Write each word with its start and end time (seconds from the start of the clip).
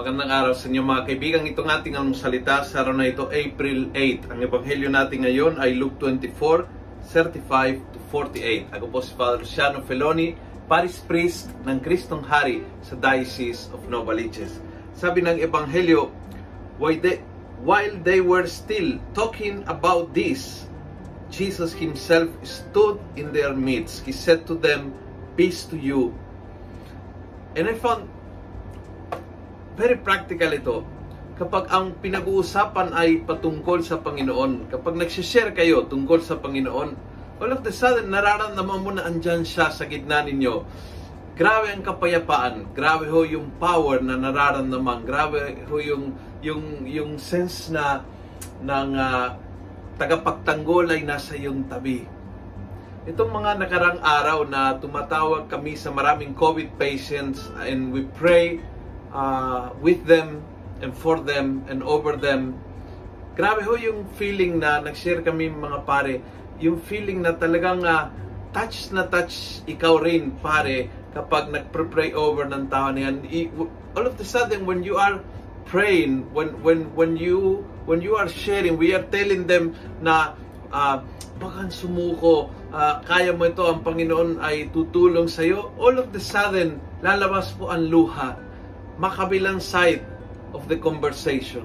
magandang 0.00 0.32
araw 0.32 0.56
sa 0.56 0.72
inyo 0.72 0.80
mga 0.80 1.12
kaibigan. 1.12 1.44
Itong 1.44 1.68
ating 1.68 1.92
ang 1.92 2.16
salita 2.16 2.64
sa 2.64 2.80
araw 2.80 2.96
na 2.96 3.12
ito, 3.12 3.28
April 3.28 3.92
8. 3.92 4.32
Ang 4.32 4.40
ebanghelyo 4.48 4.88
natin 4.88 5.28
ngayon 5.28 5.60
ay 5.60 5.76
Luke 5.76 6.00
24, 6.00 6.64
35 7.04 7.84
to 7.92 8.00
48. 8.08 8.72
Ako 8.80 8.84
po 8.88 9.04
si 9.04 9.12
Father 9.12 9.44
Luciano 9.44 9.84
Feloni, 9.84 10.32
Paris 10.64 11.04
Priest 11.04 11.52
ng 11.68 11.84
Kristong 11.84 12.24
Hari 12.24 12.64
sa 12.80 12.96
Diocese 12.96 13.68
of 13.76 13.84
Novaliches. 13.92 14.64
Sabi 14.96 15.20
ng 15.20 15.36
ebanghelyo, 15.36 16.08
while 16.80 16.96
they, 16.96 17.20
while 17.60 17.92
they 18.00 18.24
were 18.24 18.48
still 18.48 18.96
talking 19.12 19.60
about 19.68 20.16
this, 20.16 20.64
Jesus 21.28 21.76
himself 21.76 22.32
stood 22.40 22.96
in 23.20 23.36
their 23.36 23.52
midst. 23.52 24.08
He 24.08 24.16
said 24.16 24.48
to 24.48 24.56
them, 24.56 24.96
Peace 25.36 25.68
to 25.68 25.76
you. 25.76 26.16
And 27.52 27.68
I 27.68 27.76
found 27.76 28.08
very 29.80 29.96
practical 29.96 30.52
ito. 30.52 30.84
Kapag 31.40 31.72
ang 31.72 31.96
pinag-uusapan 32.04 32.92
ay 32.92 33.24
patungkol 33.24 33.80
sa 33.80 33.96
Panginoon, 33.96 34.68
kapag 34.68 35.00
nagsishare 35.00 35.56
kayo 35.56 35.88
tungkol 35.88 36.20
sa 36.20 36.36
Panginoon, 36.36 36.92
all 37.40 37.50
of 37.56 37.64
the 37.64 37.72
sudden, 37.72 38.12
nararamdaman 38.12 38.84
mo 38.84 38.92
na 38.92 39.08
andyan 39.08 39.40
siya 39.40 39.72
sa 39.72 39.88
gitna 39.88 40.20
ninyo. 40.20 40.68
Grabe 41.40 41.72
ang 41.72 41.80
kapayapaan, 41.80 42.76
grabe 42.76 43.08
ho 43.08 43.24
yung 43.24 43.56
power 43.56 44.04
na 44.04 44.20
nararamdaman, 44.20 45.08
grabe 45.08 45.64
ho 45.64 45.76
yung, 45.80 46.12
yung, 46.44 46.84
yung 46.84 47.16
sense 47.16 47.72
na 47.72 48.04
ng 48.60 48.92
uh, 48.92 49.32
tagapagtanggol 49.96 50.92
ay 50.92 51.08
nasa 51.08 51.32
iyong 51.40 51.64
tabi. 51.64 52.04
Itong 53.08 53.32
mga 53.32 53.56
nakarang 53.56 53.98
araw 54.04 54.44
na 54.44 54.76
tumatawag 54.76 55.48
kami 55.48 55.72
sa 55.72 55.88
maraming 55.88 56.36
COVID 56.36 56.76
patients 56.76 57.48
and 57.64 57.88
we 57.88 58.04
pray 58.20 58.60
uh, 59.12 59.74
with 59.82 60.06
them 60.06 60.42
and 60.80 60.96
for 60.96 61.20
them 61.20 61.66
and 61.68 61.82
over 61.82 62.16
them. 62.16 62.56
Grabe 63.36 63.62
ho 63.62 63.76
yung 63.78 64.10
feeling 64.18 64.58
na 64.58 64.82
nag-share 64.82 65.22
kami 65.22 65.52
mga 65.52 65.78
pare, 65.86 66.14
yung 66.58 66.80
feeling 66.82 67.22
na 67.22 67.36
talagang 67.36 67.84
uh, 67.86 68.10
touch 68.50 68.90
na 68.90 69.06
touch 69.06 69.62
ikaw 69.70 70.02
rin 70.02 70.34
pare 70.42 70.90
kapag 71.14 71.50
nagpre-pray 71.50 72.14
over 72.14 72.46
ng 72.46 72.66
tao 72.70 72.90
na 72.90 73.10
yan. 73.10 73.16
All 73.94 74.06
of 74.06 74.18
the 74.18 74.26
sudden 74.26 74.66
when 74.66 74.82
you 74.82 74.98
are 74.98 75.22
praying, 75.70 76.26
when 76.34 76.58
when 76.66 76.90
when 76.98 77.14
you 77.14 77.62
when 77.86 78.02
you 78.02 78.18
are 78.18 78.26
sharing, 78.26 78.74
we 78.74 78.90
are 78.90 79.06
telling 79.06 79.46
them 79.46 79.78
na 80.02 80.34
uh, 80.74 80.98
baka 81.38 81.70
sumuko, 81.72 82.50
uh, 82.74 83.00
kaya 83.06 83.32
mo 83.32 83.48
ito, 83.48 83.64
ang 83.64 83.80
Panginoon 83.80 84.42
ay 84.42 84.68
tutulong 84.74 85.30
sa 85.30 85.46
iyo. 85.46 85.72
All 85.80 85.96
of 85.96 86.12
the 86.12 86.20
sudden, 86.20 86.82
lalabas 87.00 87.54
po 87.56 87.72
ang 87.72 87.88
luha 87.88 88.49
makabilang 89.00 89.64
side 89.64 90.04
of 90.52 90.68
the 90.68 90.76
conversation. 90.76 91.64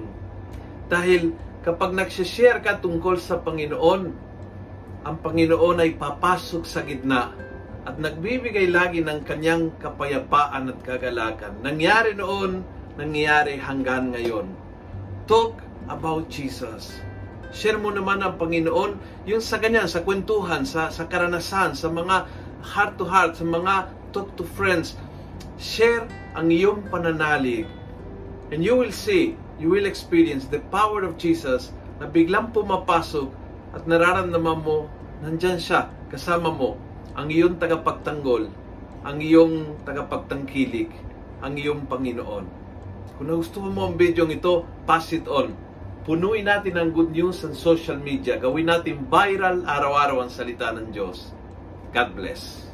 Dahil 0.88 1.36
kapag 1.60 1.92
nagsishare 1.92 2.64
ka 2.64 2.80
tungkol 2.80 3.20
sa 3.20 3.36
Panginoon, 3.44 4.02
ang 5.04 5.16
Panginoon 5.20 5.84
ay 5.84 6.00
papasok 6.00 6.64
sa 6.64 6.80
gitna 6.80 7.36
at 7.86 8.00
nagbibigay 8.00 8.72
lagi 8.72 9.04
ng 9.04 9.22
kanyang 9.22 9.70
kapayapaan 9.78 10.72
at 10.72 10.78
kagalakan. 10.82 11.60
Nangyari 11.62 12.16
noon, 12.16 12.64
nangyari 12.98 13.60
hanggang 13.60 14.10
ngayon. 14.16 14.50
Talk 15.30 15.60
about 15.86 16.26
Jesus. 16.32 16.98
Share 17.54 17.78
mo 17.78 17.94
naman 17.94 18.24
ang 18.24 18.40
Panginoon 18.40 19.22
yung 19.28 19.44
sa 19.44 19.62
ganyan, 19.62 19.86
sa 19.86 20.02
kwentuhan, 20.02 20.66
sa, 20.66 20.90
sa 20.90 21.06
karanasan, 21.06 21.78
sa 21.78 21.86
mga 21.86 22.26
heart 22.66 22.98
to 22.98 23.06
heart, 23.06 23.38
sa 23.38 23.46
mga 23.46 23.92
talk 24.10 24.34
to 24.34 24.42
friends. 24.42 24.98
Share 25.56 26.04
ang 26.36 26.52
iyong 26.52 26.92
pananalig. 26.92 27.64
And 28.52 28.60
you 28.60 28.76
will 28.76 28.92
see, 28.92 29.40
you 29.56 29.72
will 29.72 29.88
experience 29.88 30.44
the 30.44 30.60
power 30.68 31.00
of 31.00 31.16
Jesus 31.16 31.72
na 31.96 32.04
biglang 32.04 32.52
pumapasok 32.52 33.32
at 33.72 33.88
nararamdaman 33.88 34.60
mo, 34.60 34.92
nandyan 35.24 35.56
siya, 35.56 35.88
kasama 36.12 36.52
mo, 36.52 36.76
ang 37.16 37.32
iyong 37.32 37.56
tagapagtanggol, 37.56 38.52
ang 39.00 39.16
iyong 39.16 39.80
tagapagtangkilik, 39.88 40.92
ang 41.40 41.56
iyong 41.56 41.88
Panginoon. 41.88 42.44
Kung 43.16 43.26
nagustuhan 43.32 43.72
mo 43.72 43.88
ang 43.88 43.96
video 43.96 44.28
ito, 44.28 44.68
pass 44.84 45.08
it 45.16 45.24
on. 45.24 45.56
Punuin 46.04 46.44
natin 46.44 46.76
ang 46.76 46.92
good 46.92 47.16
news 47.16 47.40
sa 47.40 47.50
social 47.56 47.96
media. 47.96 48.36
Gawin 48.36 48.68
natin 48.68 49.08
viral 49.08 49.64
araw-araw 49.64 50.20
ang 50.20 50.30
salita 50.30 50.68
ng 50.76 50.92
Diyos. 50.92 51.32
God 51.96 52.12
bless. 52.12 52.68